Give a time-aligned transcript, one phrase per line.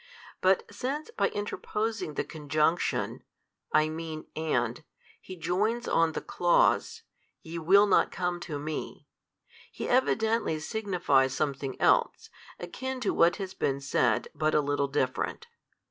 [0.41, 3.21] But since by interposing the conjunction
[3.71, 4.83] (I mean, And)
[5.21, 7.03] He joins on the clause,
[7.43, 9.07] Ye will not come to Me,
[9.71, 15.45] He evidently signifies something else, akin to what has been said, but a little different.